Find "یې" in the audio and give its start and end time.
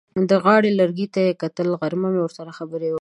1.27-1.33